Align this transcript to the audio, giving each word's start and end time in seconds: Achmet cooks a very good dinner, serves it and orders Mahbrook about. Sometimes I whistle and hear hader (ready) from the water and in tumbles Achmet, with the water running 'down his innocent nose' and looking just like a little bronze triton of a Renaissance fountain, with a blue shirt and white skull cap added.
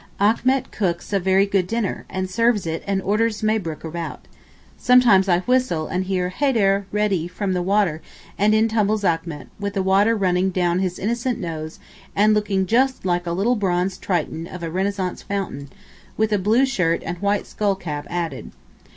Achmet 0.19 0.71
cooks 0.71 1.13
a 1.13 1.19
very 1.19 1.45
good 1.45 1.67
dinner, 1.67 2.05
serves 2.25 2.65
it 2.65 2.83
and 2.87 3.03
orders 3.03 3.43
Mahbrook 3.43 3.83
about. 3.83 4.27
Sometimes 4.75 5.29
I 5.29 5.41
whistle 5.41 5.85
and 5.85 6.05
hear 6.05 6.33
hader 6.35 6.85
(ready) 6.91 7.27
from 7.27 7.53
the 7.53 7.61
water 7.61 8.01
and 8.35 8.55
in 8.55 8.67
tumbles 8.67 9.03
Achmet, 9.03 9.49
with 9.59 9.75
the 9.75 9.83
water 9.83 10.15
running 10.15 10.49
'down 10.49 10.79
his 10.79 10.97
innocent 10.97 11.37
nose' 11.39 11.77
and 12.15 12.33
looking 12.33 12.65
just 12.65 13.05
like 13.05 13.27
a 13.27 13.31
little 13.31 13.55
bronze 13.55 13.95
triton 13.99 14.47
of 14.47 14.63
a 14.63 14.71
Renaissance 14.71 15.21
fountain, 15.21 15.69
with 16.17 16.33
a 16.33 16.39
blue 16.39 16.65
shirt 16.65 17.03
and 17.05 17.19
white 17.19 17.45
skull 17.45 17.75
cap 17.75 18.07
added. 18.09 18.49